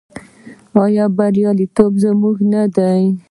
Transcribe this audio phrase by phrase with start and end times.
[0.83, 3.01] آیا بریالیتوب زموږ نه دی؟